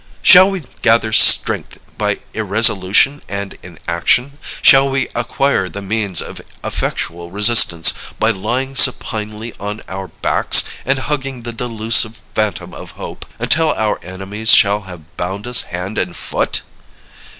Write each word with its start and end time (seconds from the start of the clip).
Shall 0.23 0.49
we 0.49 0.63
gather 0.81 1.13
strength 1.13 1.77
by 1.95 2.17
irresolution 2.33 3.21
and 3.29 3.55
inaction? 3.61 4.39
Shall 4.63 4.89
we 4.89 5.09
acquire 5.13 5.69
the 5.69 5.83
means 5.83 6.23
of 6.23 6.41
effectual 6.63 7.29
resistance 7.29 7.93
by 8.19 8.31
lying 8.31 8.75
supinely 8.75 9.53
on 9.59 9.83
our 9.87 10.07
backs, 10.07 10.63
and 10.87 10.97
hugging 11.05 11.43
the 11.43 11.53
delusive 11.53 12.19
fantom 12.33 12.73
of 12.73 12.93
hope, 12.97 13.27
until 13.37 13.73
our 13.73 13.99
enemies 14.01 14.55
shall 14.55 14.81
have 14.89 15.15
bound 15.17 15.45
us 15.45 15.61
hand 15.69 15.99
and 15.99 16.17
foot? 16.17 16.63